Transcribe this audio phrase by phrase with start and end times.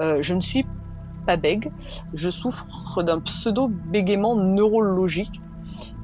[0.00, 0.66] Euh, je ne suis
[1.26, 1.70] pas bègue,
[2.14, 5.40] je souffre d'un pseudo-bégaiement neurologique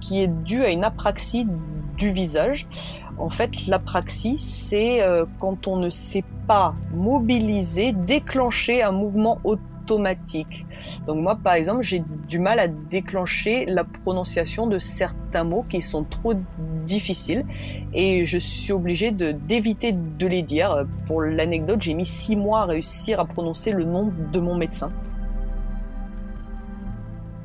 [0.00, 1.46] qui est dû à une apraxie
[1.96, 2.68] du visage.
[3.18, 9.40] En fait, l'apraxie, c'est euh, quand on ne sait pas mobiliser, déclencher un mouvement
[11.06, 15.80] Donc moi, par exemple, j'ai du mal à déclencher la prononciation de certains mots qui
[15.80, 16.34] sont trop
[16.84, 17.44] difficiles
[17.94, 20.86] et je suis obligée d'éviter de les dire.
[21.06, 24.90] Pour l'anecdote, j'ai mis six mois à réussir à prononcer le nom de mon médecin.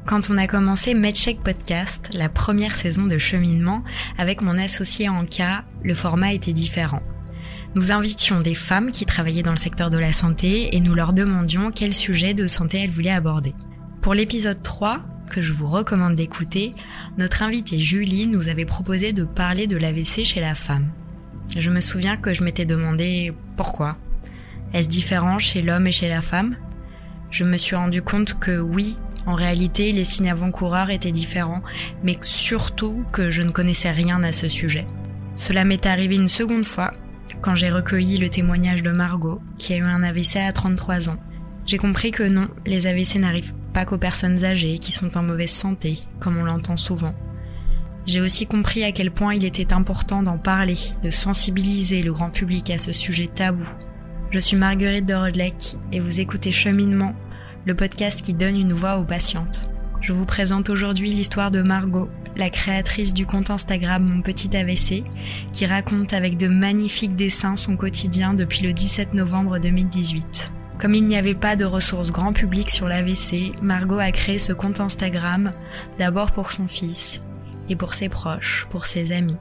[0.06, 3.84] Quand on a commencé MedCheck Podcast, la première saison de cheminement,
[4.18, 7.00] avec mon associé cas, le format était différent.
[7.76, 11.12] Nous invitions des femmes qui travaillaient dans le secteur de la santé et nous leur
[11.12, 13.56] demandions quel sujet de santé elles voulaient aborder.
[14.00, 16.72] Pour l'épisode 3, que je vous recommande d'écouter,
[17.18, 20.92] notre invitée Julie nous avait proposé de parler de l'AVC chez la femme.
[21.58, 23.98] Je me souviens que je m'étais demandé pourquoi.
[24.74, 26.56] Est-ce différent chez l'homme et chez la femme?
[27.32, 31.64] Je me suis rendu compte que oui, en réalité, les signes avant-coureurs étaient différents,
[32.04, 34.86] mais surtout que je ne connaissais rien à ce sujet.
[35.36, 36.92] Cela m'est arrivé une seconde fois,
[37.42, 41.18] quand j'ai recueilli le témoignage de Margot, qui a eu un AVC à 33 ans.
[41.66, 45.52] J'ai compris que non, les AVC n'arrivent pas qu'aux personnes âgées qui sont en mauvaise
[45.52, 47.16] santé, comme on l'entend souvent.
[48.06, 52.30] J'ai aussi compris à quel point il était important d'en parler, de sensibiliser le grand
[52.30, 53.68] public à ce sujet tabou.
[54.32, 57.16] Je suis Marguerite de Rodleck et vous écoutez Cheminement,
[57.66, 59.70] le podcast qui donne une voix aux patientes.
[60.02, 65.04] Je vous présente aujourd'hui l'histoire de Margot, la créatrice du compte Instagram Mon Petit AVC,
[65.52, 70.52] qui raconte avec de magnifiques dessins son quotidien depuis le 17 novembre 2018.
[70.80, 74.54] Comme il n'y avait pas de ressources grand public sur l'AVC, Margot a créé ce
[74.54, 75.54] compte Instagram
[75.98, 77.22] d'abord pour son fils
[77.70, 79.38] et pour ses proches, pour ses amis.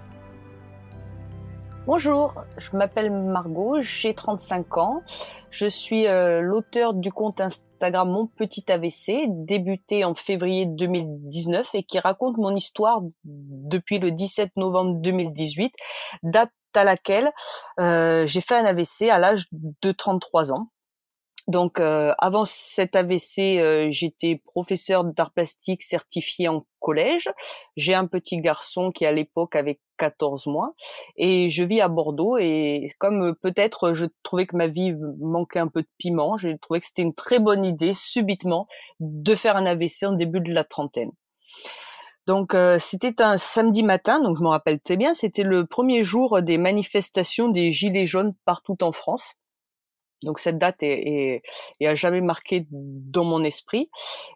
[1.85, 5.03] Bonjour, je m'appelle Margot, j'ai 35 ans.
[5.51, 11.83] Je suis euh, l'auteur du compte Instagram Mon Petit AVC, débuté en février 2019 et
[11.83, 15.75] qui raconte mon histoire depuis le 17 novembre 2018,
[16.23, 17.33] date à laquelle
[17.81, 20.69] euh, j'ai fait un AVC à l'âge de 33 ans.
[21.49, 27.31] Donc euh, avant cet AVC, euh, j'étais professeur d'art plastique certifié en collège.
[27.77, 30.75] J'ai un petit garçon qui à l'époque avait 14 mois
[31.17, 35.59] et je vis à Bordeaux et comme euh, peut-être je trouvais que ma vie manquait
[35.59, 38.69] un peu de piment, j'ai trouvé que c'était une très bonne idée subitement
[39.01, 41.11] de faire un AVC en début de la trentaine.
[42.29, 46.41] Donc c'était un samedi matin, donc je me rappelle très bien, c'était le premier jour
[46.41, 49.35] des manifestations des Gilets jaunes partout en France.
[50.25, 51.43] Donc cette date est,
[51.81, 53.91] est, a jamais marqué dans mon esprit.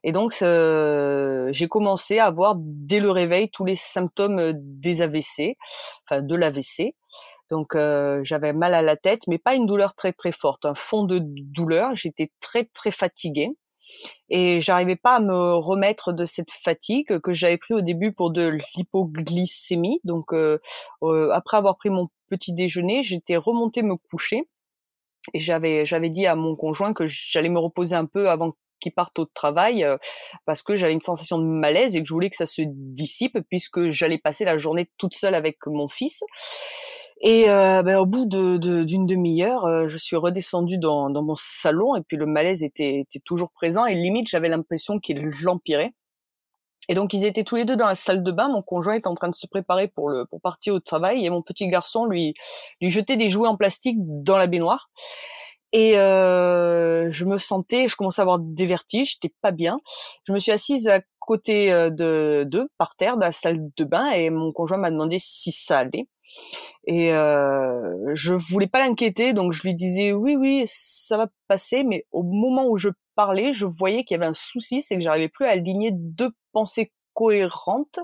[0.05, 5.57] Et donc j'ai commencé à avoir dès le réveil tous les symptômes des AVC,
[6.05, 6.95] enfin de l'AVC.
[7.51, 10.75] Donc euh, j'avais mal à la tête, mais pas une douleur très très forte, un
[10.75, 11.95] fond de douleur.
[11.95, 13.51] J'étais très très fatiguée
[14.29, 18.33] et j'arrivais pas à me remettre de cette fatigue que j'avais pris au début pour
[18.33, 20.01] de l'hypoglycémie.
[20.05, 20.59] Donc euh,
[21.03, 24.49] euh, après avoir pris mon petit déjeuner, j'étais remontée me coucher
[25.35, 28.93] et j'avais j'avais dit à mon conjoint que j'allais me reposer un peu avant qu'il
[28.93, 29.97] parte au travail euh,
[30.45, 33.39] parce que j'avais une sensation de malaise et que je voulais que ça se dissipe
[33.49, 36.23] puisque j'allais passer la journée toute seule avec mon fils.
[37.23, 41.23] Et euh, ben, au bout d'une de, d'une demi-heure, euh, je suis redescendue dans, dans
[41.23, 45.31] mon salon et puis le malaise était, était toujours présent et limite j'avais l'impression qu'il
[45.43, 45.95] l'empirait.
[46.89, 48.49] Et donc ils étaient tous les deux dans la salle de bain.
[48.49, 51.31] Mon conjoint était en train de se préparer pour le pour partir au travail et
[51.31, 52.35] mon petit garçon lui
[52.81, 54.91] lui jetait des jouets en plastique dans la baignoire.
[55.73, 59.81] Et euh, je me sentais, je commençais à avoir des vertiges, j'étais pas bien.
[60.25, 63.85] Je me suis assise à côté euh, de d'eux, par terre, dans la salle de
[63.85, 66.09] bain, et mon conjoint m'a demandé si ça allait.
[66.87, 71.85] Et euh, je voulais pas l'inquiéter, donc je lui disais oui, oui, ça va passer.
[71.85, 75.01] Mais au moment où je parlais, je voyais qu'il y avait un souci, c'est que
[75.03, 77.99] j'arrivais plus à aligner deux pensées cohérentes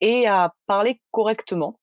[0.00, 1.78] et à parler correctement.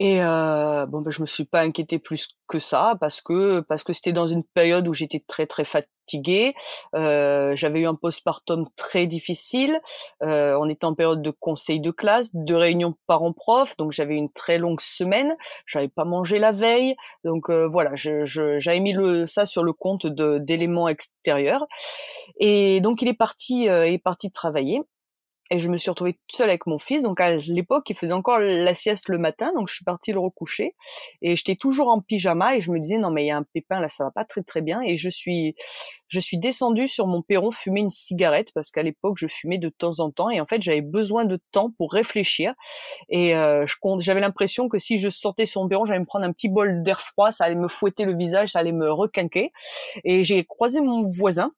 [0.00, 3.82] Et euh, bon, ben, je me suis pas inquiétée plus que ça parce que parce
[3.82, 6.54] que c'était dans une période où j'étais très très fatiguée.
[6.94, 9.80] Euh, j'avais eu un postpartum très difficile.
[10.22, 14.30] Euh, on était en période de conseil de classe, de réunion parents-prof, donc j'avais une
[14.30, 15.36] très longue semaine.
[15.66, 19.64] J'avais pas mangé la veille, donc euh, voilà, je, je, j'avais mis le ça sur
[19.64, 21.66] le compte d'éléments extérieurs.
[22.38, 24.82] Et donc il est parti, il est parti travailler.
[25.50, 27.02] Et je me suis retrouvée toute seule avec mon fils.
[27.02, 30.18] Donc à l'époque, il faisait encore la sieste le matin, donc je suis partie le
[30.18, 30.74] recoucher.
[31.22, 33.44] Et j'étais toujours en pyjama et je me disais non mais il y a un
[33.44, 34.80] pépin là, ça va pas très très bien.
[34.82, 35.54] Et je suis
[36.08, 39.68] je suis descendue sur mon perron fumer une cigarette parce qu'à l'époque je fumais de
[39.68, 40.30] temps en temps.
[40.30, 42.54] Et en fait j'avais besoin de temps pour réfléchir.
[43.08, 43.66] Et euh,
[43.98, 46.82] j'avais l'impression que si je sortais sur mon perron, j'allais me prendre un petit bol
[46.82, 49.52] d'air froid, ça allait me fouetter le visage, ça allait me requinquer.
[50.04, 51.52] Et j'ai croisé mon voisin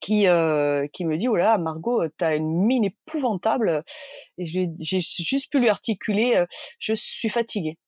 [0.00, 3.82] qui euh, qui me dit oh là Margot t'as une mine épouvantable
[4.38, 6.44] et j'ai juste pu lui articuler
[6.78, 7.78] je suis fatiguée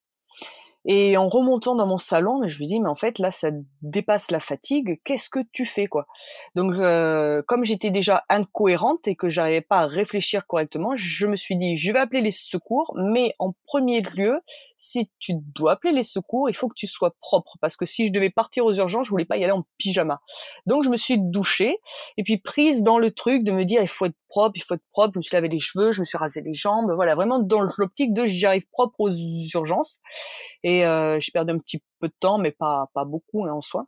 [0.90, 3.50] et en remontant dans mon salon, je lui dis mais en fait là ça
[3.82, 5.00] dépasse la fatigue.
[5.04, 6.06] Qu'est-ce que tu fais quoi?
[6.54, 11.36] Donc euh, comme j'étais déjà incohérente et que j'arrivais pas à réfléchir correctement, je me
[11.36, 14.40] suis dit je vais appeler les secours, mais en premier lieu,
[14.78, 18.06] si tu dois appeler les secours, il faut que tu sois propre parce que si
[18.06, 20.22] je devais partir aux urgences, je voulais pas y aller en pyjama.
[20.64, 21.76] Donc je me suis douchée
[22.16, 24.74] et puis prise dans le truc de me dire il faut être propre, il faut
[24.74, 25.12] être propre.
[25.14, 27.60] Je me suis lavé les cheveux, je me suis rasé les jambes, voilà vraiment dans
[27.76, 29.12] l'optique de j'arrive propre aux
[29.54, 30.00] urgences.
[30.84, 33.86] Euh, j'ai perdu un petit peu de temps, mais pas beaucoup hein, en soi.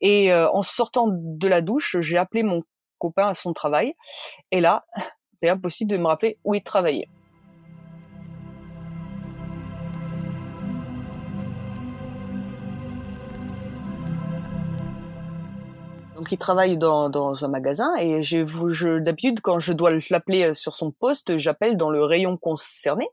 [0.00, 2.62] Et euh, en sortant de la douche, j'ai appelé mon
[2.98, 3.94] copain à son travail.
[4.50, 4.84] Et là,
[5.42, 7.08] c'est impossible de me rappeler où il travaillait.
[16.16, 20.74] Donc il travaille dans, un magasin et je, d'habitude quand je dois l'appeler euh, sur
[20.74, 23.06] son poste, j'appelle dans le rayon concerné.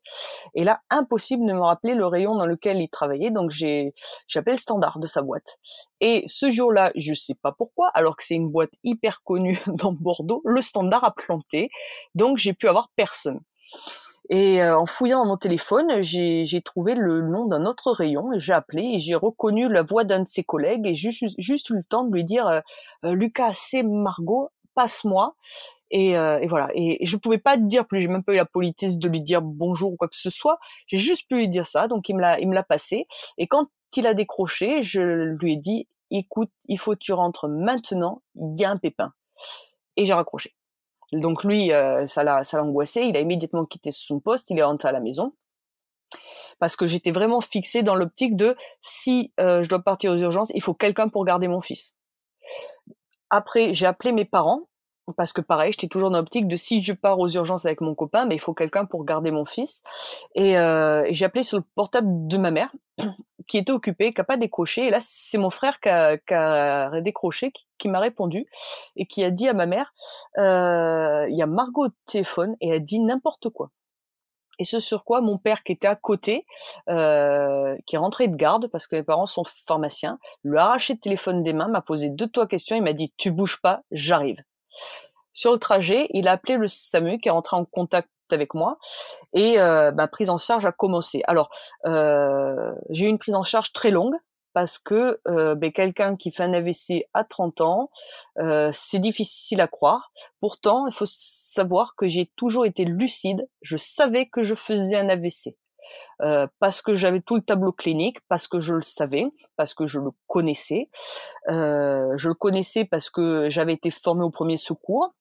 [0.56, 3.94] Et là, impossible de me rappeler le rayon dans lequel il travaillait, donc j'ai
[4.28, 5.58] j'appelle standard de sa boîte.
[6.00, 9.92] Et ce jour-là, je sais pas pourquoi, alors que c'est une boîte hyper connue dans
[9.92, 11.70] Bordeaux, le standard a planté,
[12.16, 13.42] donc j'ai pu avoir personne.
[14.30, 18.40] Et euh, en fouillant dans mon téléphone, j'ai trouvé le nom d'un autre rayon et
[18.40, 21.76] j'ai appelé et j'ai reconnu la voix d'un de ses collègues et juste, juste eu
[21.76, 22.62] le temps de lui dire euh,
[23.06, 25.36] euh, Lucas, c'est Margot, passe-moi.
[25.92, 26.70] Et, et, voilà.
[26.74, 28.02] Et, je pouvais pas dire plus.
[28.02, 30.58] J'ai même pas eu la politesse de lui dire bonjour ou quoi que ce soit.
[30.88, 31.88] J'ai juste pu lui dire ça.
[31.88, 33.06] Donc il me l'a, il me l'a passé.
[33.38, 35.02] Et quand il a décroché, je
[35.40, 38.24] lui ai dit écoute, il faut que tu rentres maintenant.
[38.36, 39.14] Il y a un pépin.
[39.96, 40.56] Et j'ai raccroché.
[41.12, 43.02] Donc lui, euh, ça l'a, ça l'a angoissé.
[43.02, 44.50] Il a immédiatement quitté son poste.
[44.50, 45.34] Il est rentré à la maison
[46.60, 50.52] parce que j'étais vraiment fixée dans l'optique de si euh, je dois partir aux urgences,
[50.56, 51.98] il faut quelqu'un pour garder mon fils.
[53.30, 54.70] Après, j'ai appelé mes parents
[55.18, 57.96] parce que pareil, j'étais toujours dans l'optique de si je pars aux urgences avec mon
[57.96, 59.84] copain, mais il faut quelqu'un pour garder mon fils.
[60.36, 62.72] Et, euh, j'ai appelé sur le portable de ma mère
[63.48, 64.88] qui était occupé, qui a pas décroché.
[64.88, 68.48] Et là, c'est mon frère qui a, qui a décroché, qui, m'a répondu
[68.96, 69.94] et qui a dit à ma mère,
[70.38, 73.72] euh, il y a Margot au téléphone et elle dit n'importe quoi.
[74.60, 76.46] Et ce sur quoi mon père, qui était à côté,
[76.88, 80.94] euh, qui est rentré de garde parce que mes parents sont pharmaciens, lui a arraché
[80.94, 83.82] le téléphone des mains, m'a posé deux trois questions, il m'a dit tu bouges pas,
[83.92, 84.38] j'arrive.
[85.34, 88.78] Sur le trajet, il a appelé le SAMU qui est rentré en contact avec moi
[89.34, 91.22] et euh, ma prise en charge a commencé.
[91.28, 91.50] Alors
[91.86, 94.16] euh, j'ai eu une prise en charge très longue
[94.54, 97.90] parce que euh, ben, quelqu'un qui fait un AVC à 30 ans,
[98.72, 100.12] c'est difficile à croire.
[100.40, 103.48] Pourtant, il faut savoir que j'ai toujours été lucide.
[103.62, 105.56] Je savais que je faisais un AVC.
[106.60, 109.26] Parce que j'avais tout le tableau clinique, parce que je le savais,
[109.58, 110.90] parce que je le connaissais.
[111.50, 115.14] Euh, je le connaissais parce que j'avais été formée au premier secours,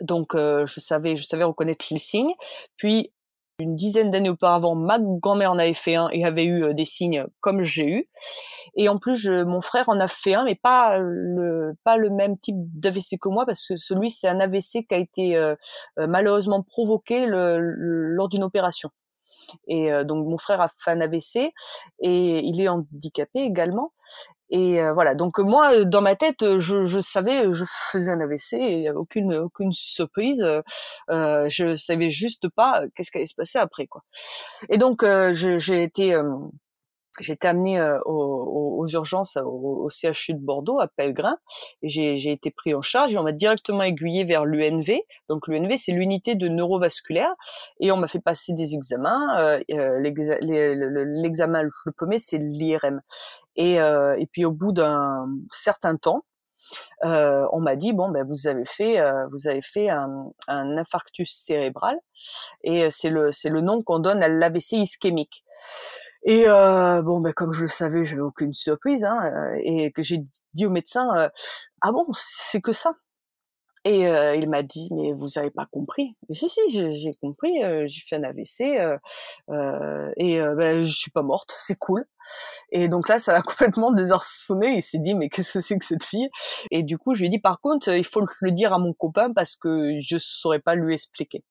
[0.00, 2.34] donc euh, je savais, je savais reconnaître les signes.
[2.76, 3.12] Puis
[3.58, 7.26] une dizaine d'années auparavant, ma grand-mère en avait fait un et avait eu des signes
[7.40, 8.08] comme j'ai eu.
[8.74, 12.38] Et en plus, mon frère en a fait un, mais pas le pas le même
[12.38, 15.54] type d'AVC que moi, parce que celui c'est un AVC qui a été euh,
[15.98, 18.90] malheureusement provoqué le, lors d'une opération.
[19.68, 21.52] Et donc mon frère a fait un AVC
[22.00, 23.92] et il est handicapé également.
[24.50, 28.10] Et euh, voilà, donc moi, euh, dans ma tête, euh, je, je savais, je faisais
[28.10, 30.44] un AVC, et aucune aucune surprise.
[31.10, 34.02] Euh, je savais juste pas qu'est-ce qui allait se passer après, quoi.
[34.68, 36.14] Et donc j'ai été
[37.18, 41.36] j'ai été amenée aux, urgences au, CHU de Bordeaux à Pellegrin
[41.82, 45.00] et j'ai été pris en charge et on m'a directement aiguillé vers l'UNV.
[45.28, 47.34] Donc l'UNV c'est l'unité de neurovasculaire
[47.80, 49.60] et on m'a fait passer des examens.
[49.70, 49.98] Euh,
[50.40, 53.00] L'examen le premier c'est l'IRM
[53.56, 56.24] et, euh, et puis au bout d'un certain temps,
[57.04, 60.76] euh, on m'a dit bon ben vous avez fait euh, vous avez fait un, un
[60.76, 61.96] infarctus cérébral
[62.62, 65.44] et c'est le c'est le nom qu'on donne à l'AVC ischémique.
[66.24, 70.02] Et euh, bon, ben comme je le savais, j'avais aucune surprise, hein, euh, et que
[70.02, 70.18] j'ai
[70.54, 71.28] dit au médecin, euh,
[71.80, 72.94] ah bon, c'est que ça?
[73.86, 76.14] Et euh, il m'a dit, mais vous avez pas compris.
[76.28, 77.64] Mais si, si, j'ai compris.
[77.64, 78.60] Euh, j'ai fait un AVC
[80.18, 81.54] et ben, je suis pas morte.
[81.56, 82.04] C'est cool.
[82.72, 84.76] Et donc là, ça l'a complètement désarçonné.
[84.76, 86.28] Il s'est dit, mais qu'est-ce que c'est que cette fille?
[86.70, 88.92] Et du coup, je lui ai dit, par contre, il faut le dire à mon
[88.92, 91.42] copain parce que je saurais pas lui expliquer.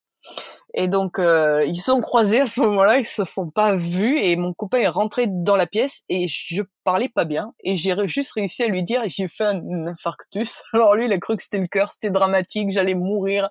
[0.74, 4.36] Et donc euh, ils sont croisés à ce moment-là, ils se sont pas vus et
[4.36, 8.32] mon copain est rentré dans la pièce et je parlais pas bien et j'ai juste
[8.32, 10.62] réussi à lui dire j'ai fait un infarctus.
[10.72, 13.48] Alors lui il a cru que c'était le cœur, c'était dramatique, j'allais mourir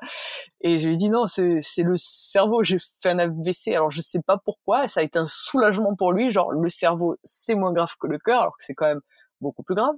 [0.62, 3.74] et je lui ai dit non c'est c'est le cerveau, j'ai fait un AVC.
[3.74, 7.18] Alors je sais pas pourquoi, ça a été un soulagement pour lui, genre le cerveau
[7.26, 9.02] c'est moins grave que le cœur alors que c'est quand même
[9.41, 9.96] beaucoup plus grave.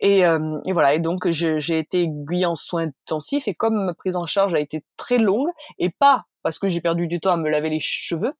[0.00, 4.16] Et, euh, voilà, et donc j'ai été aiguillée en soins intensifs et comme ma prise
[4.16, 5.48] en charge a été très longue
[5.78, 8.32] et pas parce que j'ai perdu du temps à me laver les cheveux,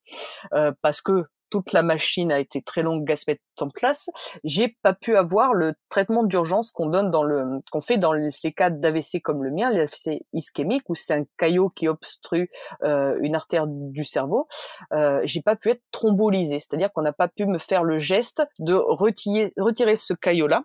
[0.55, 4.09] euh, parce que toute la machine a été très longue à se mettre en place,
[4.43, 8.31] j'ai pas pu avoir le traitement d'urgence qu'on donne dans le, qu'on fait dans les
[8.57, 12.51] cas d'AVC comme le mien, l'AVC ischémique, où c'est un caillot qui obstrue
[12.85, 14.49] euh, une artère du cerveau.
[14.95, 18.43] Euh, j'ai pas pu être thrombolysé, c'est-à-dire qu'on n'a pas pu me faire le geste
[18.59, 20.65] de retirer, retirer ce caillot-là.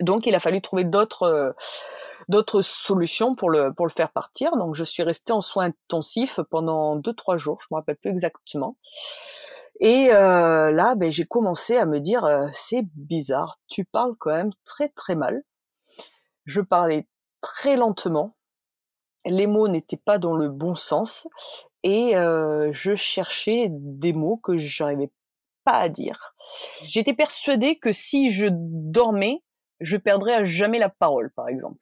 [0.00, 1.52] Donc il a fallu trouver d'autres euh,
[2.28, 4.56] d'autres solutions pour le pour le faire partir.
[4.56, 8.10] Donc je suis restée en soins intensifs pendant deux trois jours, je me rappelle plus
[8.10, 8.76] exactement.
[9.82, 14.32] Et euh, là, ben, j'ai commencé à me dire euh, c'est bizarre, tu parles quand
[14.32, 15.42] même très très mal.
[16.46, 17.06] Je parlais
[17.42, 18.36] très lentement,
[19.26, 21.28] les mots n'étaient pas dans le bon sens
[21.82, 25.10] et je cherchais des mots que j'arrivais
[25.64, 26.34] pas à dire.
[26.82, 29.42] J'étais persuadée que si je dormais,
[29.80, 31.78] je perdrais à jamais la parole, par exemple.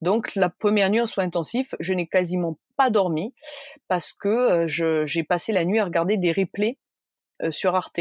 [0.00, 3.34] Donc la première nuit en soins intensifs, je n'ai quasiment pas dormi
[3.88, 6.87] parce que euh, j'ai passé la nuit à regarder des replays euh,
[7.50, 8.00] sur Arte.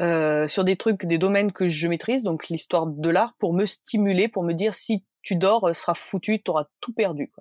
[0.00, 3.64] Euh, sur des trucs, des domaines que je maîtrise, donc l'histoire de l'art, pour me
[3.64, 7.32] stimuler, pour me dire si tu dors, sera foutu, tu auras tout perdu.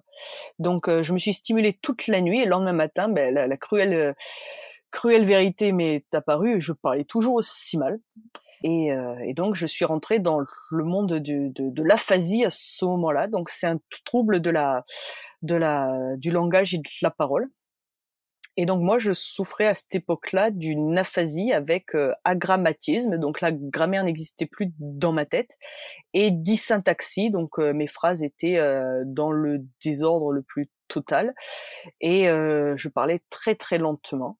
[0.59, 4.15] Donc je me suis stimulée toute la nuit et le lendemain matin, ben, la, cruelle,
[4.91, 7.99] cruelle vérité m'est apparue, je parlais toujours aussi mal.
[8.63, 12.49] Et, euh, et, donc, je suis rentrée dans le monde du, de, de l'aphasie à
[12.49, 13.27] ce moment-là.
[13.27, 14.85] Donc, c'est un trouble de la,
[15.41, 17.49] de la, du langage et de la parole.
[18.57, 23.17] Et donc, moi, je souffrais à cette époque-là d'une aphasie avec euh, agrammatisme.
[23.17, 25.57] Donc, la grammaire n'existait plus dans ma tête.
[26.13, 27.31] Et dysyntaxie.
[27.31, 31.33] Donc, euh, mes phrases étaient euh, dans le désordre le plus total.
[32.01, 34.37] Et je parlais très, très lentement.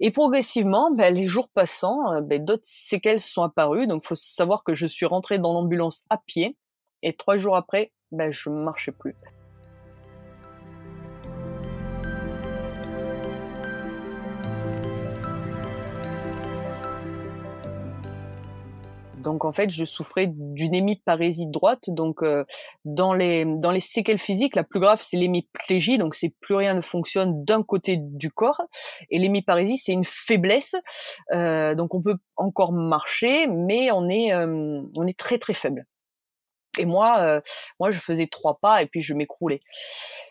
[0.00, 3.86] Et progressivement, ben, les jours passant, euh, ben, d'autres séquelles sont apparues.
[3.86, 6.56] Donc, faut savoir que je suis rentrée dans l'ambulance à pied.
[7.02, 9.14] Et trois jours après, ben, je marchais plus.
[19.22, 21.84] Donc en fait, je souffrais d'une hémiparésie droite.
[21.88, 22.44] Donc euh,
[22.84, 25.98] dans les dans les séquelles physiques, la plus grave c'est l'hémiplégie.
[25.98, 28.62] Donc c'est plus rien ne fonctionne d'un côté du corps.
[29.10, 30.74] Et l'hémiparésie c'est une faiblesse.
[31.32, 35.86] Euh, donc on peut encore marcher, mais on est euh, on est très très faible.
[36.78, 37.40] Et moi, euh,
[37.80, 39.60] moi, je faisais trois pas et puis je m'écroulais.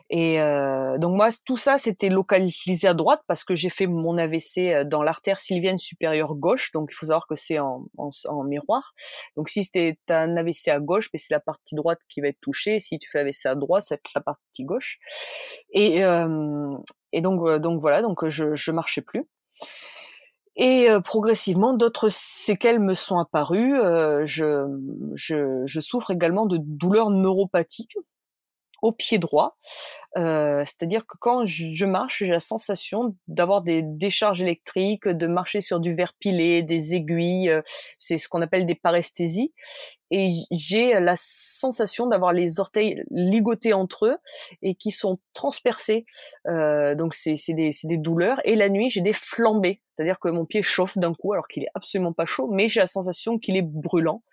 [0.09, 4.17] Et euh, donc moi, tout ça, c'était localisé à droite parce que j'ai fait mon
[4.17, 6.71] AVC euh, dans l'artère sylvienne supérieure gauche.
[6.71, 8.93] Donc il faut savoir que c'est en, en, miroir.
[9.35, 12.39] Donc si c'était un AVC à gauche, mais c'est la partie droite qui va être
[12.41, 12.79] touchée.
[12.79, 14.97] Si tu fais AVC à droite, c'est la partie gauche.
[15.71, 15.99] Et,
[17.11, 19.27] et donc donc voilà, donc je je marchais plus.
[20.61, 23.79] Et euh, progressivement, d'autres séquelles me sont apparues.
[23.79, 27.95] Euh, je, souffre également de douleurs neuropathiques
[28.81, 29.57] au pied droit.
[30.17, 35.61] Euh, c'est-à-dire que quand je marche, j'ai la sensation d'avoir des décharges électriques, de marcher
[35.61, 37.53] sur du verre pilé, des aiguilles.
[37.97, 39.53] C'est ce qu'on appelle des paresthésies.
[40.11, 44.17] Et j'ai la sensation d'avoir les orteils ligotés entre eux
[44.61, 46.05] et qui sont transpercés.
[46.47, 48.39] Euh, donc c'est des, des douleurs.
[48.43, 49.81] Et la nuit, j'ai des flambées.
[49.95, 52.79] C'est-à-dire que mon pied chauffe d'un coup alors qu'il est absolument pas chaud, mais j'ai
[52.79, 54.23] la sensation qu'il est brûlant.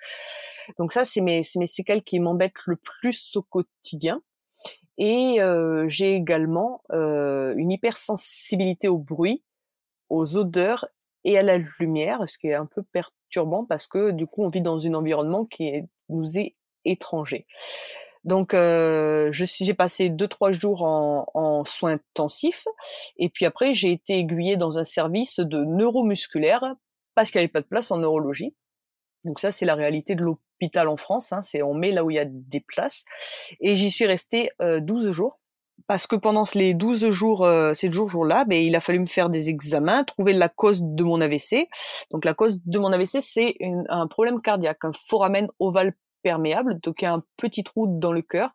[0.78, 4.22] Donc ça, c'est mes, mes séquelles qui m'embêtent le plus au quotidien.
[4.98, 9.44] Et euh, j'ai également euh, une hypersensibilité au bruit,
[10.08, 10.86] aux odeurs
[11.26, 14.48] et à la lumière, ce qui est un peu perturbant parce que du coup on
[14.48, 17.46] vit dans un environnement qui nous est étranger.
[18.24, 22.66] Donc euh, j'ai passé deux trois jours en, en, soins intensifs
[23.18, 26.64] et puis après j'ai été aiguillée dans un service de neuromusculaire
[27.14, 28.54] parce qu'il n'y avait pas de place en neurologie.
[29.24, 31.32] Donc ça, c'est la réalité de l'hôpital en France.
[31.32, 33.04] Hein, c'est on met là où il y a des places.
[33.60, 35.40] Et j'y suis restée euh, 12 jours.
[35.86, 39.28] Parce que pendant les 12 jours, euh, ces jours-là, ben, il a fallu me faire
[39.30, 41.66] des examens, trouver la cause de mon AVC.
[42.10, 43.56] Donc la cause de mon AVC, c'est
[43.88, 45.94] un problème cardiaque, un foramen ovale
[46.26, 48.50] perméable, donc un petit trou dans le cœur.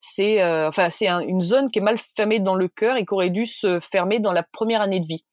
[0.00, 3.12] C'est euh, enfin c'est une zone qui est mal fermée dans le cœur et qui
[3.12, 5.24] aurait dû se fermer dans la première année de vie.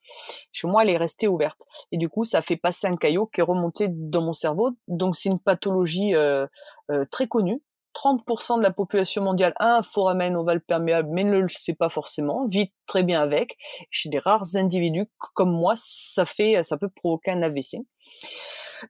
[0.52, 3.42] Chez moi, elle est restée ouverte et du coup, ça fait passer un caillot qui
[3.42, 4.72] est remonté dans mon cerveau.
[4.88, 6.48] Donc c'est une pathologie euh,
[6.90, 7.62] euh, très connue
[7.94, 11.90] 30% de la population mondiale a un foramen ovale perméable, mais ne le sait pas
[11.90, 13.58] forcément, vit très bien avec.
[13.90, 17.78] Chez des rares individus comme moi, ça fait, ça peut provoquer un AVC.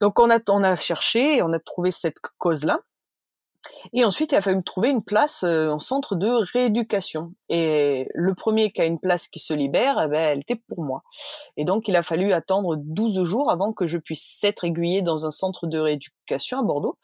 [0.01, 2.79] Donc on a, on a cherché, on a trouvé cette cause-là.
[3.93, 7.33] Et ensuite, il a fallu me trouver une place en centre de rééducation.
[7.49, 10.83] Et le premier qui a une place qui se libère, eh ben, elle était pour
[10.83, 11.01] moi.
[11.57, 15.25] Et donc, il a fallu attendre 12 jours avant que je puisse être aiguillée dans
[15.25, 16.97] un centre de rééducation à Bordeaux,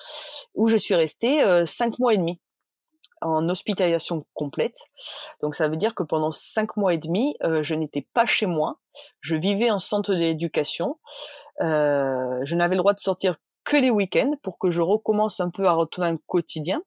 [0.53, 2.39] où je suis restée euh, 5 mois et demi
[3.21, 4.77] en hospitalisation complète.
[5.41, 8.45] Donc ça veut dire que pendant cinq mois et demi, euh, je n'étais pas chez
[8.45, 8.79] moi.
[9.21, 10.99] Je vivais en centre d'éducation.
[11.61, 13.35] Euh, je n'avais le droit de sortir
[13.69, 16.81] que les week-ends pour que je recommence un peu à retrouver un quotidien.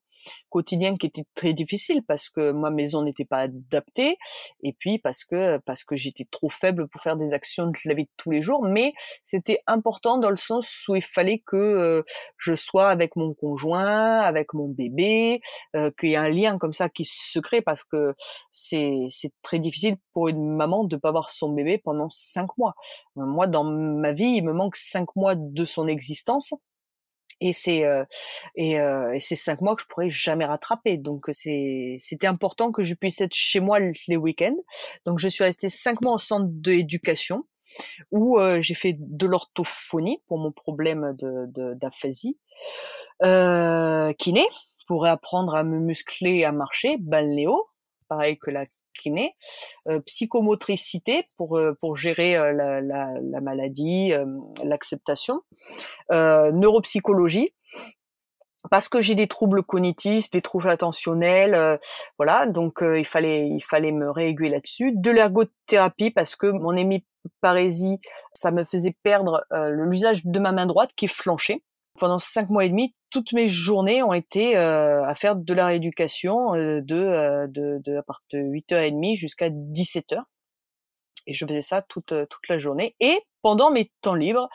[0.50, 4.18] Quotidien qui était très difficile parce que ma maison n'était pas adaptée
[4.64, 7.94] et puis parce que parce que j'étais trop faible pour faire des actions de la
[7.94, 8.64] vie de tous les jours.
[8.64, 12.02] Mais c'était important dans le sens où il fallait que euh,
[12.36, 15.40] je sois avec mon conjoint avec mon bébé
[15.76, 18.12] euh, qu'il y ait un lien comme ça qui se crée parce que
[18.50, 22.74] c'est c'est très difficile pour une maman de pas voir son bébé pendant cinq mois.
[23.14, 26.52] Moi dans ma vie il me manque cinq mois de son existence
[27.42, 28.04] et c'est euh,
[28.54, 30.96] et, euh, et c'est cinq mois que je pourrais jamais rattraper.
[30.96, 34.56] Donc c'est c'était important que je puisse être chez moi les week-ends.
[35.06, 37.44] Donc je suis restée cinq mois au centre d'éducation
[38.10, 42.38] où euh, j'ai fait de l'orthophonie pour mon problème de d'aphasie,
[43.24, 44.44] euh, kiné
[44.86, 47.71] pour apprendre à me muscler à marcher, balnéo
[48.12, 49.32] pareil que la kiné,
[49.88, 54.12] euh, psychomotricité pour euh, gérer euh, la, la, la, maladie,
[54.62, 55.40] l'acceptation,
[56.10, 57.54] neuropsychologie
[58.70, 61.80] parce que j'ai des troubles cognitifs, des troubles attentionnels,
[62.16, 63.58] voilà, donc il fallait
[63.92, 64.92] me réaiguiller là-dessus.
[64.94, 67.98] De l'ergothérapie parce que mon hémiparésie,
[68.34, 71.64] ça me faisait perdre l'usage de ma main droite qui flanchait.
[72.02, 75.66] Pendant cinq mois et demi, toutes mes journées ont été euh, à faire de la
[75.66, 80.20] rééducation euh, de, euh, de, de, à partir de 8h30 jusqu'à 17h.
[81.28, 82.96] Et je faisais ça toute, toute la journée.
[82.98, 84.48] Et pendant mes temps libres,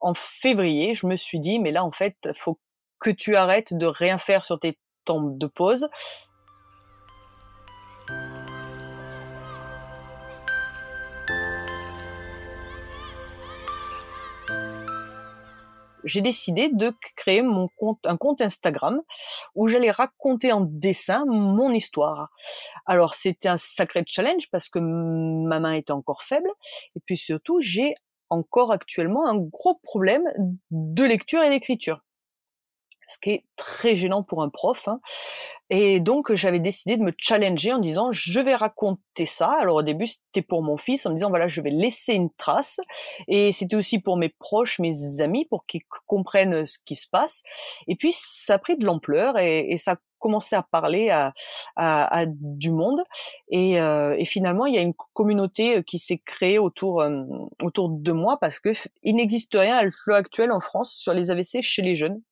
[0.00, 2.58] en février, je me suis dit, mais là, en fait, faut
[2.98, 5.90] que tu arrêtes de rien faire sur tes temps de pause
[16.04, 19.00] j'ai décidé de créer mon compte, un compte Instagram
[19.54, 22.30] où j'allais raconter en dessin mon histoire.
[22.86, 26.50] Alors c'était un sacré challenge parce que ma main était encore faible
[26.96, 27.94] et puis surtout j'ai
[28.30, 30.24] encore actuellement un gros problème
[30.70, 32.00] de lecture et d'écriture
[33.06, 34.88] ce qui est très gênant pour un prof.
[34.88, 35.00] Hein.
[35.70, 39.56] Et donc j'avais décidé de me challenger en disant je vais raconter ça.
[39.60, 42.30] Alors au début c'était pour mon fils en me disant voilà je vais laisser une
[42.36, 42.80] trace
[43.28, 47.42] et c'était aussi pour mes proches, mes amis pour qu'ils comprennent ce qui se passe.
[47.88, 51.32] Et puis ça a pris de l'ampleur et, et, ça a commencé à parler à,
[51.76, 53.02] à, à du monde
[53.48, 57.24] et, euh, et, finalement il y a une communauté qui s'est créée autour euh,
[57.62, 58.70] autour de moi parce que
[59.02, 62.22] il n'existe rien à l'heure actuelle en France sur les AVC chez les jeunes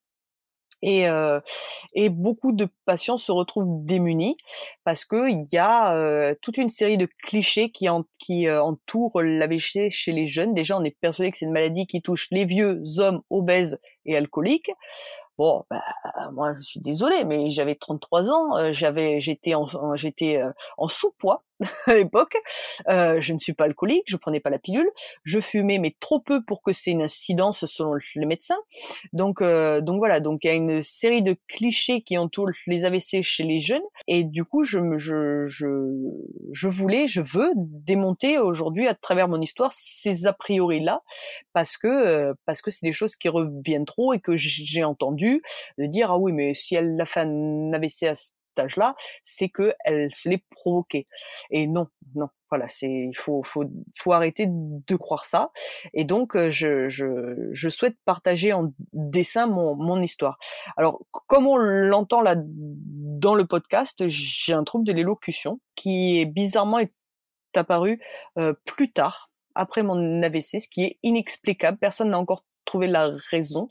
[0.82, 1.40] et, euh,
[1.94, 4.36] et beaucoup de patients se retrouvent démunis
[4.84, 9.22] parce que il y a euh, toute une série de clichés qui, en, qui entourent
[9.22, 10.54] l'AVC chez les jeunes.
[10.54, 14.16] Déjà, on est persuadé que c'est une maladie qui touche les vieux hommes obèses et
[14.16, 14.70] alcooliques.
[15.38, 15.82] Bon, bah,
[16.32, 19.66] moi, je suis désolée, mais j'avais 33 ans, j'avais, j'étais en,
[19.96, 20.40] j'étais
[20.76, 21.42] en sous-poids
[21.86, 22.36] à l'époque.
[22.88, 24.88] Euh, je ne suis pas alcoolique, je prenais pas la pilule,
[25.24, 28.58] je fumais, mais trop peu pour que c'est une incidence selon les médecins.
[29.12, 33.22] Donc, donc voilà, donc il y a une série de clichés qui entourent les AVC
[33.22, 35.66] chez les jeunes, et du coup, je me, je, je,
[36.52, 41.02] je voulais, je veux démonter aujourd'hui à travers mon histoire ces a priori là,
[41.52, 45.42] parce que parce que c'est des choses qui reviennent trop et que j'ai entendu
[45.78, 48.14] de dire ah oui mais si elle a fait un AVC à
[48.58, 51.06] âge-là, c'est que elle se l'est provoqué.
[51.50, 53.64] Et non, non, voilà, c'est il faut faut
[53.96, 55.50] faut arrêter de croire ça.
[55.94, 60.38] Et donc euh, je je, je souhaite partager en dessin mon mon histoire.
[60.76, 66.26] Alors comme on l'entend là dans le podcast, j'ai un trouble de l'élocution qui est
[66.26, 66.92] bizarrement est
[67.54, 68.00] apparu
[68.38, 71.78] euh, plus tard après mon AVC, ce qui est inexplicable.
[71.78, 73.68] Personne n'a encore trouvé la raison.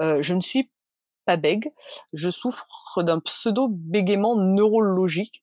[0.00, 0.70] Euh, je ne suis
[1.26, 1.72] pas bègue,
[2.12, 5.42] je souffre d'un pseudo-bégaiement neurologique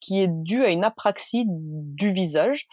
[0.00, 2.66] qui est dû à une apraxie du visage.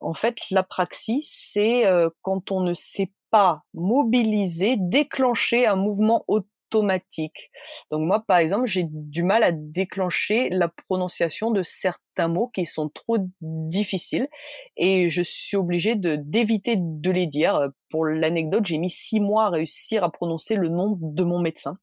[0.00, 7.50] En fait, l'apraxie, c'est euh, quand on ne sait pas mobiliser, déclencher un mouvement automatique.
[7.90, 12.64] Donc moi, par exemple, j'ai du mal à déclencher la prononciation de certains mots qui
[12.64, 14.28] sont trop difficiles
[14.76, 17.68] et je suis obligée de d'éviter de les dire.
[17.90, 21.78] Pour l'anecdote, j'ai mis six mois à réussir à prononcer le nom de mon médecin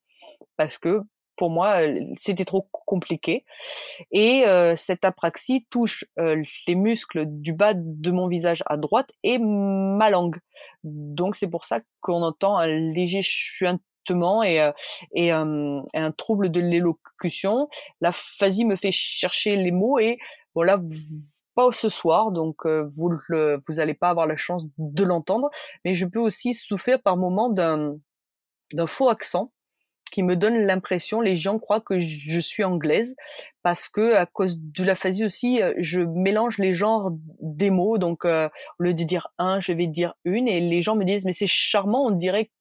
[0.57, 1.01] parce que
[1.35, 1.79] pour moi,
[2.15, 3.43] c'était trop compliqué.
[4.11, 4.43] Et
[4.75, 6.05] cette apraxie touche
[6.67, 10.37] les muscles du bas de mon visage à droite et ma langue.
[10.83, 14.71] Donc c'est pour ça qu'on entend un léger chuintement et,
[15.15, 17.67] et un trouble de l'élocution.
[17.99, 20.19] La phasie me fait chercher les mots et
[20.53, 20.79] voilà,
[21.55, 25.49] pas ce soir, donc vous le, vous allez pas avoir la chance de l'entendre.
[25.83, 27.95] Mais je peux aussi souffrir par moment d'un
[28.73, 29.51] d'un faux accent
[30.13, 33.15] qui me donne l'impression, les gens croient que je suis anglaise
[33.63, 37.09] parce que à cause de l'aphasie aussi, euh, je mélange les genres
[37.41, 37.97] des mots.
[37.97, 38.47] Donc, euh,
[38.79, 41.33] au lieu de dire un, je vais dire une, et les gens me disent mais
[41.33, 42.51] c'est charmant, on dirait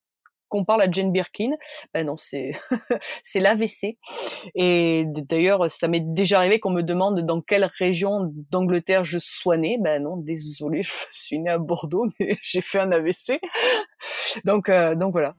[0.48, 1.50] qu'on parle à Jane Birkin.
[1.92, 2.52] Ben non, c'est
[3.22, 3.98] c'est l'AVC.
[4.54, 9.58] Et d'ailleurs, ça m'est déjà arrivé qu'on me demande dans quelle région d'Angleterre je sois
[9.58, 9.76] née.
[9.78, 13.40] Ben non, désolé, je suis née à Bordeaux, mais j'ai fait un AVC.
[14.46, 15.34] Donc euh, donc voilà.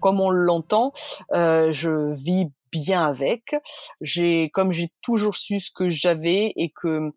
[0.00, 0.92] Comme on l'entend,
[1.32, 3.54] euh, je vis bien avec.
[4.00, 7.12] J'ai, comme j'ai toujours su ce que j'avais et que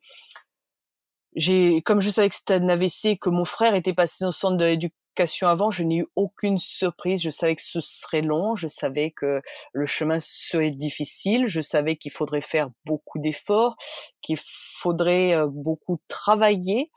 [1.35, 4.33] j'ai, comme je savais que c'était un AVC, que mon frère était passé dans le
[4.33, 7.21] centre de l'éducation avant, je n'ai eu aucune surprise.
[7.21, 9.41] Je savais que ce serait long, je savais que
[9.71, 13.75] le chemin serait difficile, je savais qu'il faudrait faire beaucoup d'efforts,
[14.21, 16.91] qu'il faudrait euh, beaucoup travailler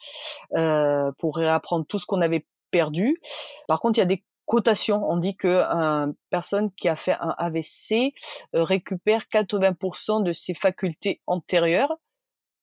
[0.57, 3.21] euh, pour réapprendre tout ce qu'on avait perdu.
[3.69, 5.03] Par contre, il y a des cotation.
[5.09, 8.15] On dit que une personne qui a fait un AVC
[8.55, 11.95] euh, récupère 80% de ses facultés antérieures,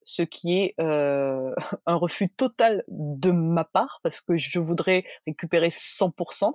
[0.05, 1.53] ce qui est euh,
[1.85, 6.53] un refus total de ma part parce que je voudrais récupérer 100%.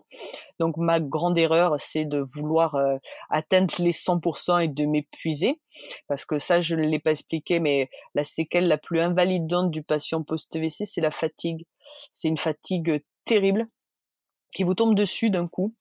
[0.58, 2.96] Donc ma grande erreur, c'est de vouloir euh,
[3.30, 5.60] atteindre les 100% et de m'épuiser
[6.08, 9.82] parce que ça, je ne l'ai pas expliqué, mais la séquelle la plus invalidante du
[9.82, 11.66] patient post-AVC, c'est la fatigue.
[12.12, 13.68] C'est une fatigue terrible
[14.52, 15.74] qui vous tombe dessus d'un coup.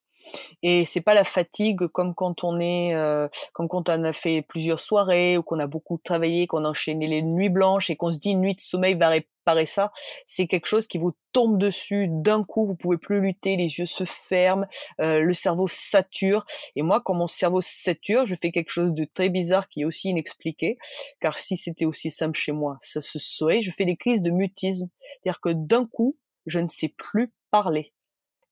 [0.64, 4.42] Et c'est pas la fatigue comme quand on est, euh, comme quand on a fait
[4.42, 8.12] plusieurs soirées ou qu'on a beaucoup travaillé, qu'on a enchaîné les nuits blanches et qu'on
[8.12, 9.92] se dit une nuit de sommeil va réparer ça.
[10.26, 12.66] C'est quelque chose qui vous tombe dessus d'un coup.
[12.66, 14.66] Vous pouvez plus lutter, les yeux se ferment,
[15.02, 16.46] euh, le cerveau sature.
[16.76, 19.86] Et moi, quand mon cerveau sature, je fais quelque chose de très bizarre qui est
[19.86, 20.78] aussi inexpliqué.
[21.20, 23.62] Car si c'était aussi simple chez moi, ça se saurait.
[23.62, 24.90] Je fais des crises de mutisme,
[25.22, 27.94] c'est-à-dire que d'un coup, je ne sais plus parler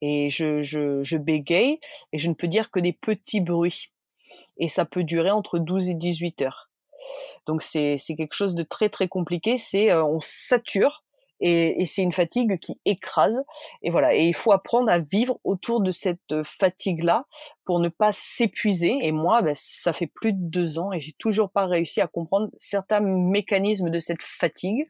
[0.01, 1.79] et je, je, je bégaye
[2.11, 3.91] et je ne peux dire que des petits bruits.
[4.57, 6.69] Et ça peut durer entre 12 et 18 heures.
[7.45, 9.57] Donc c'est quelque chose de très très compliqué.
[9.57, 11.03] C'est euh, on sature
[11.39, 13.43] et, et c'est une fatigue qui écrase.
[13.83, 14.15] Et voilà.
[14.15, 17.25] Et il faut apprendre à vivre autour de cette euh, fatigue-là
[17.65, 18.97] pour ne pas s'épuiser.
[19.01, 22.07] Et moi, ben, ça fait plus de deux ans et j'ai toujours pas réussi à
[22.07, 24.87] comprendre certains mécanismes de cette fatigue.